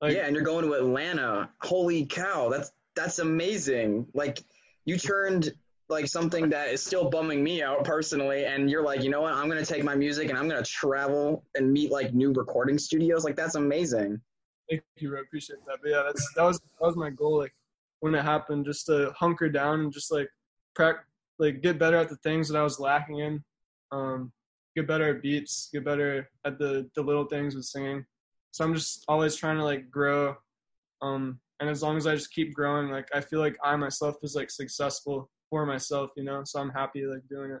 [0.00, 1.50] Like, yeah, and you're going to Atlanta.
[1.62, 4.06] Holy cow, that's that's amazing.
[4.14, 4.40] Like
[4.84, 5.52] you turned
[5.88, 9.34] like something that is still bumming me out personally, and you're like, you know what?
[9.34, 13.24] I'm gonna take my music and I'm gonna travel and meet like new recording studios.
[13.24, 14.20] Like that's amazing.
[14.70, 15.18] Thank you, bro.
[15.18, 15.78] I appreciate that.
[15.82, 17.38] But yeah, that's that was that was my goal.
[17.38, 17.54] Like
[18.00, 20.28] when it happened, just to hunker down and just like
[20.74, 21.04] prac
[21.38, 23.44] like get better at the things that I was lacking in.
[23.92, 24.32] Um,
[24.76, 25.68] get better at beats.
[25.72, 28.04] Get better at the the little things with singing.
[28.52, 30.36] So I'm just always trying to like grow.
[31.02, 34.16] Um, and as long as I just keep growing, like I feel like I myself
[34.22, 36.42] is like successful for myself, you know.
[36.44, 37.60] So I'm happy like doing it.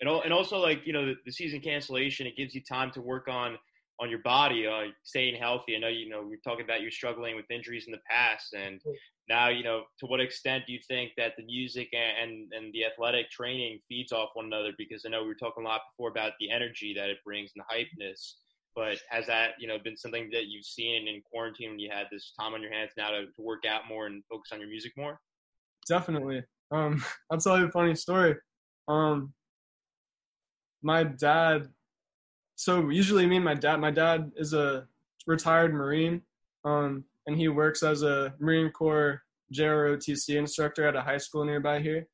[0.00, 3.00] And, and also like you know the, the season cancellation it gives you time to
[3.00, 3.56] work on
[4.00, 6.90] on your body uh, staying healthy i know you know we are talking about you
[6.90, 8.80] struggling with injuries in the past and
[9.28, 12.84] now you know to what extent do you think that the music and, and the
[12.84, 16.10] athletic training feeds off one another because i know we were talking a lot before
[16.10, 18.34] about the energy that it brings and the hypeness
[18.74, 22.06] but has that you know been something that you've seen in quarantine when you had
[22.10, 24.68] this time on your hands now to, to work out more and focus on your
[24.68, 25.20] music more
[25.88, 26.42] Definitely.
[26.70, 28.36] Um, I'll tell you a funny story.
[28.88, 29.32] Um,
[30.82, 31.68] my dad.
[32.56, 33.80] So usually, me and my dad.
[33.80, 34.86] My dad is a
[35.26, 36.22] retired Marine,
[36.64, 39.22] um, and he works as a Marine Corps
[39.54, 42.06] JROTC instructor at a high school nearby here.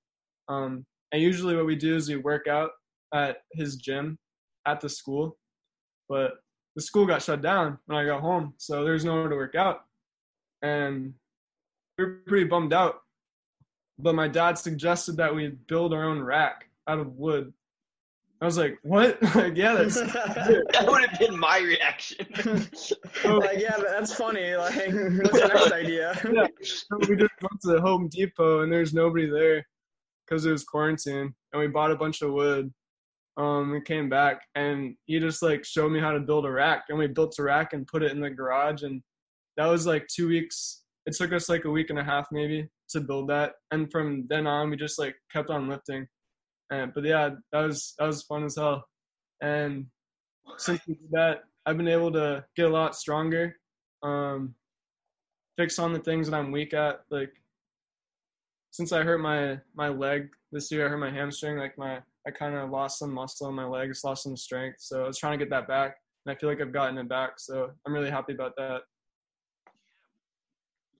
[0.48, 2.70] Um, and usually, what we do is we work out
[3.14, 4.18] at his gym
[4.66, 5.38] at the school,
[6.08, 6.32] but
[6.76, 9.80] the school got shut down when I got home, so there's nowhere to work out,
[10.62, 11.14] and
[11.96, 13.00] we were pretty bummed out
[13.98, 17.52] but my dad suggested that we build our own rack out of wood.
[18.40, 19.20] I was like, "What?
[19.34, 22.26] like, yeah, that's that would have been my reaction.
[23.24, 24.54] like yeah, that's funny.
[24.54, 26.20] Like what's the next idea?
[26.24, 26.46] Yeah.
[27.08, 29.66] we just went to the Home Depot and there's nobody there
[30.26, 32.72] because it was quarantine, and we bought a bunch of wood.
[33.36, 36.84] Um, we came back and he just like showed me how to build a rack,
[36.90, 39.02] and we built a rack and put it in the garage, and
[39.56, 40.82] that was like two weeks.
[41.06, 44.26] It took us like a week and a half maybe to build that, and from
[44.28, 46.06] then on we just like kept on lifting.
[46.70, 48.84] And but yeah, that was that was fun as hell.
[49.40, 49.86] And
[50.56, 50.80] since
[51.12, 53.56] that, I've been able to get a lot stronger.
[54.02, 54.54] Um,
[55.56, 57.00] fix on the things that I'm weak at.
[57.10, 57.32] Like
[58.70, 61.58] since I hurt my my leg this year, I hurt my hamstring.
[61.58, 64.76] Like my I kind of lost some muscle in my legs, lost some strength.
[64.80, 67.08] So I was trying to get that back, and I feel like I've gotten it
[67.08, 67.32] back.
[67.38, 68.82] So I'm really happy about that.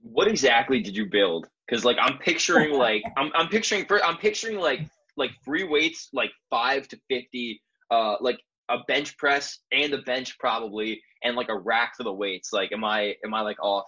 [0.00, 1.48] What exactly did you build?
[1.66, 6.30] Because like I'm picturing like I'm I'm picturing I'm picturing like like free weights like
[6.48, 8.38] five to fifty, uh, like
[8.70, 12.52] a bench press and a bench probably, and like a rack for the weights.
[12.52, 13.86] Like, am I am I like off?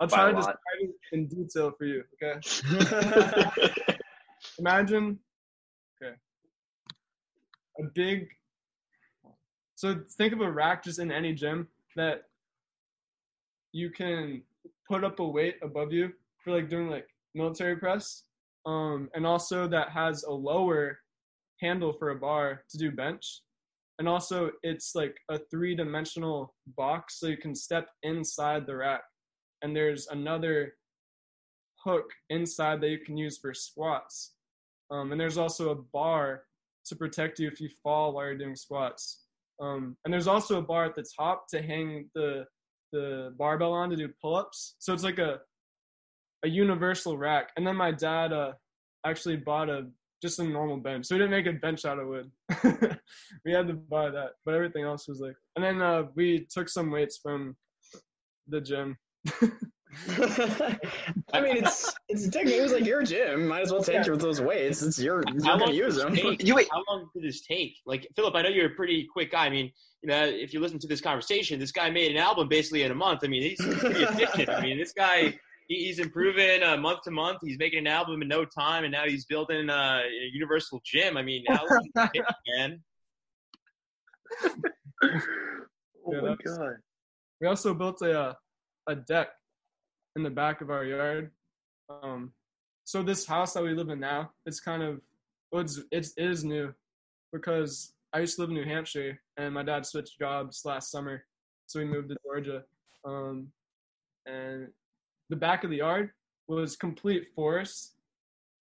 [0.00, 2.02] I'll By try to describe it in detail for you.
[2.20, 3.96] Okay.
[4.58, 5.18] Imagine,
[6.02, 6.14] okay,
[7.78, 8.28] a big.
[9.76, 12.22] So think of a rack just in any gym that
[13.72, 14.42] you can
[14.88, 18.24] put up a weight above you for like doing like military press,
[18.66, 20.98] um, and also that has a lower
[21.60, 23.42] handle for a bar to do bench,
[23.98, 29.02] and also it's like a three-dimensional box so you can step inside the rack,
[29.62, 30.74] and there's another
[31.84, 34.34] hook inside that you can use for squats.
[34.90, 36.44] Um, and there's also a bar
[36.86, 39.22] to protect you if you fall while you're doing squats.
[39.60, 42.44] Um, and there's also a bar at the top to hang the
[42.92, 44.76] the barbell on to do pull-ups.
[44.78, 45.40] So it's like a
[46.44, 47.50] a universal rack.
[47.56, 48.52] And then my dad uh,
[49.06, 49.86] actually bought a
[50.22, 51.06] just a normal bench.
[51.06, 52.30] So we didn't make a bench out of wood.
[53.44, 55.34] we had to buy that, but everything else was like.
[55.56, 57.56] And then uh, we took some weights from
[58.48, 58.96] the gym.
[61.34, 63.46] I mean, it's it's technically it was like your gym.
[63.48, 64.14] Might as well take Yeah.
[64.16, 64.82] those weights.
[64.82, 66.14] It's your you're gonna use them.
[66.14, 66.42] take?
[66.42, 66.68] You wait.
[66.72, 67.76] How long did this take?
[67.84, 69.46] Like Phillip, I know you're a pretty quick guy.
[69.46, 69.70] I mean,
[70.02, 72.90] you know, if you listen to this conversation, this guy made an album basically in
[72.90, 73.20] a month.
[73.22, 74.48] I mean, he's pretty efficient.
[74.48, 75.38] I mean, this guy he,
[75.76, 77.38] he's improving uh, month to month.
[77.42, 81.16] He's making an album in no time, and now he's building uh, a Universal Gym.
[81.16, 81.66] I mean, how
[82.14, 82.24] it
[82.56, 82.82] man?
[86.04, 86.74] Oh Yeah, my that's- god.
[87.40, 88.34] We also built a uh,
[88.88, 89.28] a deck
[90.16, 91.30] in the back of our yard.
[91.88, 92.32] Um,
[92.84, 95.00] so this house that we live in now, it's kind of
[95.52, 96.72] well, it's it's it is new
[97.32, 101.24] because I used to live in New Hampshire and my dad switched jobs last summer,
[101.66, 102.62] so we moved to Georgia.
[103.04, 103.48] Um,
[104.26, 104.68] and
[105.32, 106.10] the back of the yard
[106.46, 107.94] was complete forest.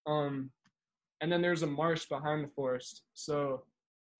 [0.07, 0.49] Um,
[1.19, 3.01] and then there's a marsh behind the forest.
[3.13, 3.63] So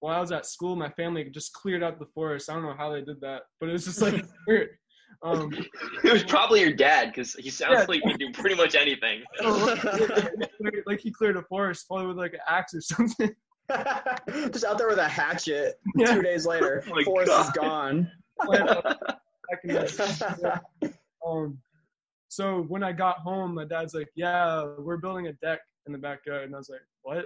[0.01, 2.49] while I was at school, my family just cleared out the forest.
[2.49, 4.71] I don't know how they did that, but it was just like weird.
[5.23, 5.53] Um,
[6.03, 7.85] It was probably your dad because he sounds Yeah.
[7.87, 9.23] like he can do pretty much anything.
[10.85, 13.33] like he cleared a forest probably with like an axe or something.
[14.51, 15.79] Just out there with a hatchet.
[15.95, 16.15] Yeah.
[16.15, 18.11] Two days later, Oh my forest is gone.
[18.49, 20.91] Back in the-
[21.25, 21.57] um,
[22.31, 25.99] so when I got home, my dad's like, "Yeah, we're building a deck in the
[25.99, 27.25] backyard," and I was like, "What?"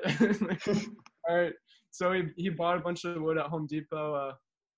[1.29, 1.53] All right.
[1.91, 4.15] So he he bought a bunch of wood at Home Depot.
[4.15, 4.33] Uh,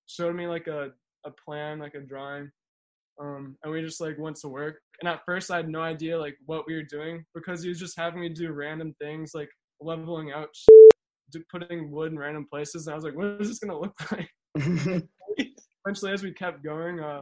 [0.08, 0.92] showed me like a
[1.26, 2.52] a plan, like a drawing,
[3.22, 4.82] um, and we just like went to work.
[5.00, 7.80] And at first, I had no idea like what we were doing because he was
[7.80, 10.50] just having me do random things like leveling out,
[11.32, 12.86] do, putting wood in random places.
[12.86, 14.30] And I was like, "What is this gonna look like?"
[15.86, 17.22] eventually as we kept going uh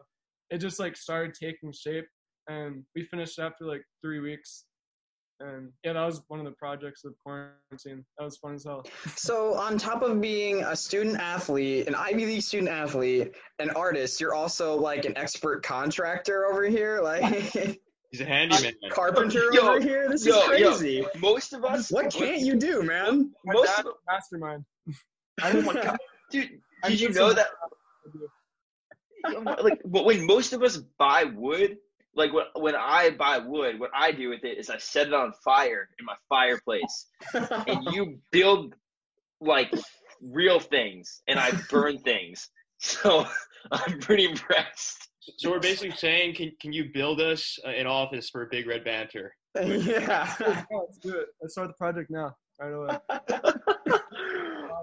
[0.49, 2.07] it just like started taking shape
[2.47, 4.65] and we finished after like three weeks
[5.41, 8.85] and yeah that was one of the projects of quarantine that was fun as hell
[9.15, 14.21] so, on top of being a student athlete, an Ivy League student athlete, an artist,
[14.21, 17.23] you're also like an expert contractor over here, like
[18.11, 18.73] He's a handyman.
[18.91, 20.07] carpenter Yo, over here.
[20.07, 20.69] This yo, is yo.
[20.69, 21.05] crazy.
[21.19, 21.91] Most of us.
[21.91, 23.31] What can't you do, man?
[23.43, 24.63] My Most dad's of, a mastermind
[25.43, 25.97] oh my god,
[26.31, 26.49] dude!
[26.83, 27.47] I Did you know that?
[29.63, 31.77] like but when most of us buy wood
[32.15, 35.13] like when, when i buy wood what i do with it is i set it
[35.13, 38.75] on fire in my fireplace and you build
[39.41, 39.71] like
[40.21, 42.49] real things and i burn things.
[42.79, 43.25] So
[43.71, 45.09] i'm pretty impressed.
[45.37, 48.83] So we're basically saying, can can you build us uh, an office for Big Red
[48.83, 49.33] Banter?
[49.55, 50.33] yeah.
[50.39, 51.27] Yeah, let's do it.
[51.41, 52.97] Let's start the project now right away.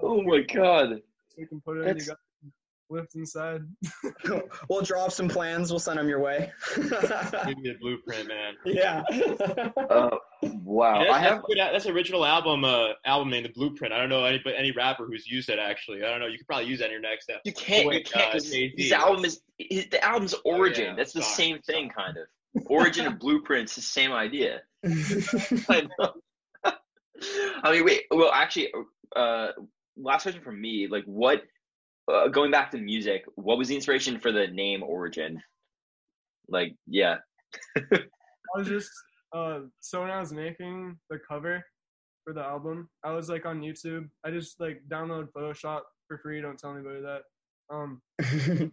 [0.01, 1.01] Oh my god.
[1.29, 2.13] So we can put it in That's- you
[2.93, 3.61] got lift inside
[4.69, 5.71] we'll draw up some plans.
[5.71, 6.51] We'll send them your way.
[6.75, 8.53] Give me the blueprint, man.
[8.65, 9.03] yeah.
[9.89, 13.49] uh, wow Yeah, that's, i have that's, good, that's original album uh, album name, the
[13.49, 13.93] Blueprint.
[13.93, 16.03] I don't know any but any rapper who's used it actually.
[16.03, 16.27] I don't know.
[16.27, 17.41] You could probably use that in your next step.
[17.43, 18.73] you can't you can't uh, 'cause Jay-Z.
[18.77, 22.13] his album is his, the album's origin yeah, that's the sorry, same thing sorry.
[22.13, 24.61] kind of origin and blueprints the same idea
[25.69, 26.13] I know.
[27.63, 28.01] I mean, wait.
[28.11, 28.73] Well, actually,
[29.15, 29.49] uh,
[29.95, 30.87] last question from me.
[30.89, 31.43] Like, what?
[32.11, 35.41] Uh, going back to music, what was the inspiration for the name Origin?
[36.47, 37.17] Like, yeah.
[37.77, 38.89] i was just
[39.35, 41.63] uh so when i was making the cover
[42.23, 46.41] for the album i was like on youtube i just like download photoshop for free
[46.41, 47.21] don't tell anybody that
[47.69, 48.01] um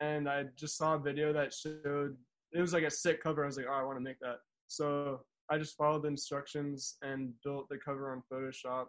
[0.00, 2.16] and I just saw a video that showed
[2.52, 3.42] it was like a sick cover.
[3.42, 4.38] I was like, oh, I want to make that.
[4.68, 8.86] So I just followed the instructions and built the cover on Photoshop.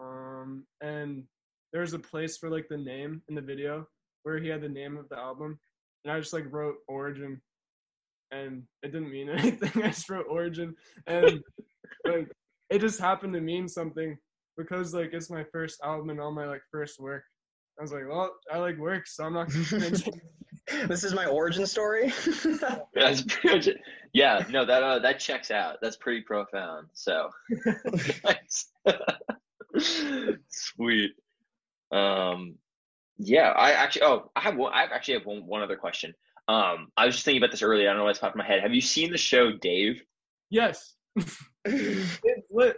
[0.00, 1.24] Um, and
[1.72, 3.86] there was a place for like the name in the video
[4.22, 5.58] where he had the name of the album,
[6.04, 7.40] and I just like wrote Origin,
[8.30, 9.82] and it didn't mean anything.
[9.82, 10.74] I just wrote Origin,
[11.06, 11.40] and
[12.06, 12.28] like
[12.70, 14.16] it just happened to mean something
[14.56, 17.24] because like it's my first album and all my like first work.
[17.78, 20.08] I was like, well, I like work, so I'm not gonna change.
[20.88, 22.12] this is my origin story.
[22.94, 23.68] That's pretty much.
[24.12, 25.76] Yeah, no, that uh, that checks out.
[25.80, 26.88] That's pretty profound.
[26.92, 27.30] So,
[28.24, 28.68] nice.
[30.48, 31.12] Sweet.
[31.90, 32.56] Um,
[33.18, 34.02] yeah, I actually.
[34.02, 34.72] Oh, I have one.
[34.72, 36.14] I actually have one, one other question.
[36.46, 37.88] Um, I was just thinking about this earlier.
[37.88, 38.62] I don't know why what's popped in my head.
[38.62, 40.02] Have you seen the show Dave?
[40.50, 40.94] yes,
[41.64, 42.76] it's lit.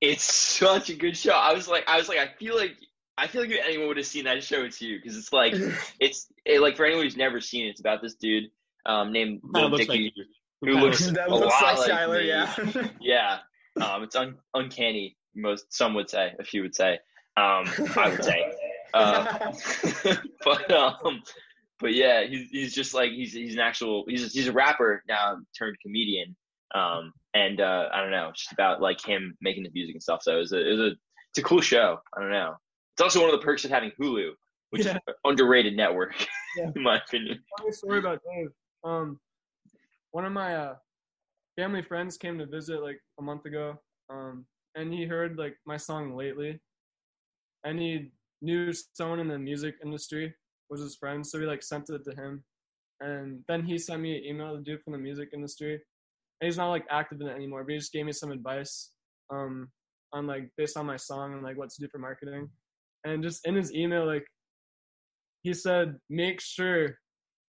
[0.00, 1.32] It's such a good show.
[1.32, 2.76] I was like, I was like, I feel like,
[3.16, 5.54] I feel like if anyone would have seen that show, it's you, because it's like,
[6.00, 8.50] it's it, like for anyone who's never seen it, it's about this dude
[8.86, 10.26] um, named Kind Lil Dicky, like
[10.60, 12.28] who looks that a looks lot like like me.
[12.28, 12.54] yeah.
[13.00, 13.38] yeah,
[13.80, 15.16] um, it's un- uncanny.
[15.34, 16.98] Most some would say, a few would say,
[17.36, 17.64] um,
[17.96, 18.52] I would say,
[18.94, 19.52] uh,
[20.44, 21.22] but um,
[21.80, 25.38] but yeah, he's he's just like he's he's an actual he's he's a rapper now
[25.58, 26.36] turned comedian.
[26.74, 30.22] Um, and uh, I don't know, just about like him making the music and stuff.
[30.22, 30.90] So it was a, it was a
[31.30, 31.98] it's a cool show.
[32.16, 32.54] I don't know.
[32.94, 34.30] It's also one of the perks of having Hulu,
[34.70, 34.92] which Yeah.
[34.92, 36.14] is an underrated network,
[36.56, 36.70] Yeah.
[36.74, 37.42] in my opinion.
[37.58, 38.48] funny story about Dave.
[38.84, 39.18] Um,
[40.12, 40.76] one of my uh,
[41.56, 43.78] family friends came to visit like a month ago.
[44.10, 46.60] Um, and he heard like my song lately,
[47.64, 50.34] and he knew someone in the music industry
[50.70, 52.42] was his friend, so he like sent it to him,
[53.00, 55.74] and then he sent me an email to do from the music industry.
[55.74, 58.90] And he's not like active in it anymore, but he just gave me some advice,
[59.30, 59.68] um,
[60.12, 62.48] on like based on my song and like what to do for marketing,
[63.04, 64.24] and just in his email like
[65.42, 66.96] he said make sure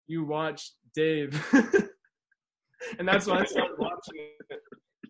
[0.08, 1.34] you watch Dave.
[3.00, 4.60] and that's why I started watching it.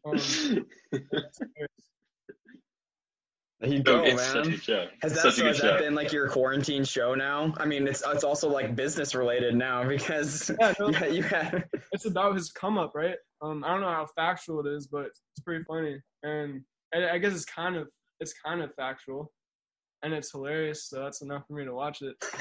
[0.05, 0.65] Um,
[3.59, 4.49] there you go, it's such a man.
[4.51, 4.87] good show.
[5.01, 5.67] Has that, such so a good has show.
[5.67, 7.53] that been like your quarantine show now?
[7.57, 11.65] I mean, it's it's also like business related now because yeah, no, yeah, you had
[11.91, 13.15] it's about his come up, right?
[13.41, 16.61] Um, I don't know how factual it is, but it's pretty funny, and
[16.93, 17.87] I, I guess it's kind of
[18.19, 19.31] it's kind of factual,
[20.03, 20.87] and it's hilarious.
[20.87, 22.15] So that's enough for me to watch it.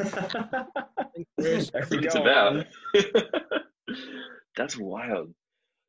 [1.39, 2.67] there That's you what it's about.
[4.57, 5.33] that's wild,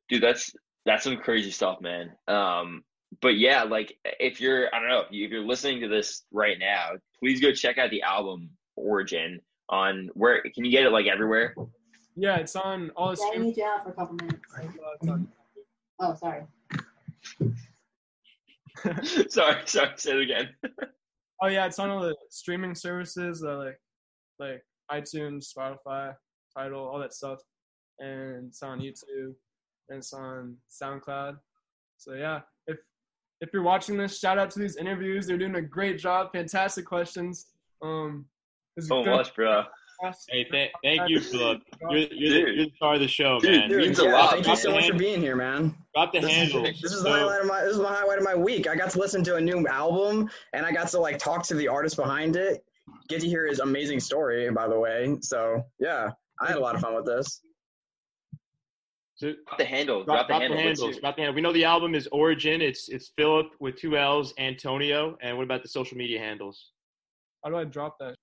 [0.08, 0.22] dude.
[0.22, 0.52] That's
[0.86, 2.12] that's some crazy stuff, man.
[2.28, 2.82] Um,
[3.20, 6.24] but yeah, like if you're, I don't know, if, you, if you're listening to this
[6.32, 9.40] right now, please go check out the album Origin
[9.70, 11.54] on where can you get it like everywhere?
[12.16, 13.48] Yeah, it's on all the Yeah, I streaming.
[13.48, 15.28] need you out for a couple minutes.
[16.00, 16.42] Oh, sorry.
[19.28, 20.48] sorry, sorry, say it again.
[21.42, 23.78] Oh yeah, it's on all the streaming services, uh, like
[24.38, 26.14] like iTunes, Spotify,
[26.56, 27.40] Tidal, all that stuff,
[27.98, 29.34] and it's on YouTube,
[29.88, 31.36] and it's on SoundCloud.
[31.96, 32.40] So yeah,
[33.40, 35.26] if if you're watching this, shout out to these interviews.
[35.26, 36.32] They're doing a great job.
[36.32, 37.46] Fantastic questions.
[37.82, 38.26] Um,
[38.80, 39.64] So good much, bro.
[40.02, 40.16] podcast.
[40.28, 41.60] Hey, th- thank you, Phillip.
[41.90, 43.68] You're, you're, the, you're the star of the show, Dude, man.
[43.68, 45.74] dude, means a yeah, lot, Thank you so much for being here, man.
[45.96, 48.18] Got the This is, this is So- the highlight of my this is my highlight
[48.18, 48.68] of my week.
[48.68, 51.54] I got to listen to a new album and I got to like talk to
[51.54, 52.64] the artist behind it.
[53.08, 55.16] Get to hear his amazing story, by the way.
[55.20, 57.40] So yeah, I had a lot of fun with this.
[59.18, 60.04] So- Drop the handle.
[60.04, 60.58] Drop, Drop, the drop handle.
[60.58, 60.94] the What's handles.
[60.96, 61.34] your- Drop the handle.
[61.34, 62.62] We know the album is Origin.
[62.62, 65.16] It's it's Phillip with two L's, Antonio.
[65.22, 66.70] And what about the social media handles?
[67.44, 68.14] How do I drop that?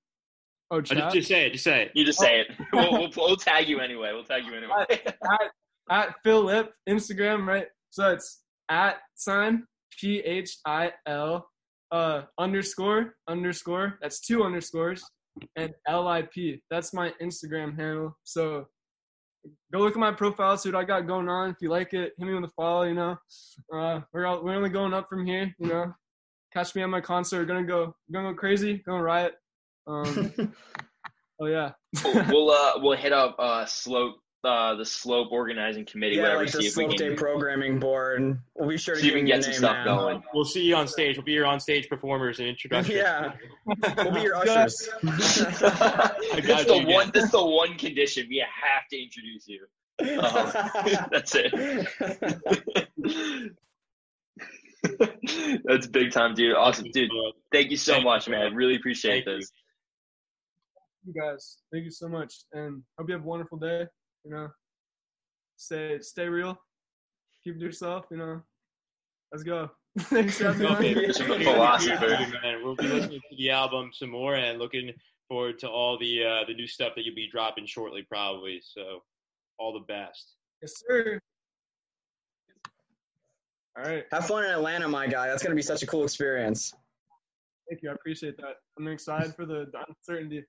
[0.72, 1.52] Oh, Oh, just, just say it.
[1.52, 1.92] Just say it.
[1.94, 2.48] You just say it.
[2.74, 4.12] We'll, we'll, we'll tag you anyway.
[4.14, 4.84] We'll tag you anyway.
[5.92, 7.68] at Phil Lip Instagram, right?
[7.92, 9.64] So it's at sign
[10.00, 11.48] P H I L
[11.92, 14.00] uh underscore underscore.
[14.02, 15.04] That's two underscores
[15.56, 16.62] and L I P.
[16.72, 18.18] That's my Instagram handle.
[18.24, 18.66] So
[19.72, 21.50] go look at my profile, see what I got going on.
[21.50, 22.84] If you like it, hit me with a follow.
[22.84, 23.18] You know,
[23.74, 25.54] uh, we're all, we're only going up from here.
[25.60, 25.94] You know,
[26.54, 27.40] catch me at my concert.
[27.40, 29.36] We're gonna go gonna go crazy, gonna riot.
[29.88, 30.54] Um,
[31.40, 31.72] oh yeah.
[32.04, 34.16] we'll we'll, uh, we'll hit up uh, slope
[34.46, 36.16] uh, the slope organizing committee.
[36.18, 36.44] yeah, whatever.
[36.44, 38.40] like the see if we Slope Day programming board.
[38.56, 39.86] We'll be sure to see if we give can you get a some stuff man.
[39.86, 40.24] going.
[40.34, 41.18] We'll see you on stage.
[41.18, 42.96] We'll be your on stage performers and introductions.
[42.98, 43.34] Yeah,
[43.66, 44.54] we'll be your Yeah.
[44.64, 44.88] ushers.
[45.04, 45.42] That's
[46.46, 47.06] got the you, one.
[47.06, 47.12] man.
[47.14, 49.66] That's the one condition we have to introduce you.
[50.00, 51.08] Uh-huh.
[51.12, 51.52] That's it.
[55.66, 56.56] That's big time, dude.
[56.56, 57.10] Awesome, dude.
[57.52, 58.50] Thank you so Thank you, much, man.
[58.50, 58.58] bro.
[58.58, 59.38] Really appreciate Thank you.
[59.40, 59.52] this.
[61.08, 61.58] you guys.
[61.72, 63.86] Thank you so much, and hope you have a wonderful day.
[64.26, 64.50] You know,
[65.56, 66.60] stay stay real,
[67.44, 68.08] keep it to yourself.
[68.10, 68.42] You know,
[69.32, 69.70] let's go.
[70.00, 71.08] Thanks for having me.
[71.08, 72.10] Okay, we'll be philosopher.
[72.44, 72.64] man.
[72.64, 74.92] We'll be listening to the album some more and looking
[75.30, 78.62] forward to all the uh, the new stuff that you'll be dropping shortly, probably.
[78.64, 79.04] So
[79.60, 80.34] all the best.
[80.62, 81.20] Yes, sir.
[83.78, 84.06] All right.
[84.12, 85.28] Have fun in Atlanta, my guy.
[85.28, 86.74] That's gonna be such a cool experience.
[87.70, 87.92] Thank you.
[87.92, 88.56] I appreciate that.
[88.78, 90.44] I'm excited for the, the uncertainty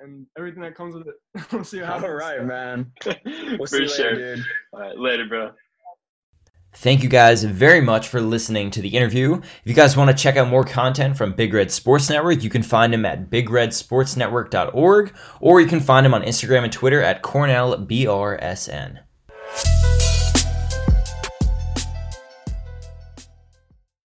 [0.00, 1.14] and everything that comes with it.
[1.52, 2.04] we'll see what happens.
[2.04, 2.92] All right, man.
[3.58, 4.12] We'll see you sure.
[4.12, 4.44] later, dude.
[4.72, 5.52] All right, later, bro.
[6.74, 9.36] Thank you guys very much for listening to the interview.
[9.36, 12.50] If you guys want to check out more content from Big Red Sports Network, you
[12.50, 17.22] can find him at bigredsportsnetwork.org or you can find him on Instagram and Twitter at
[17.22, 18.98] CornellBRSN.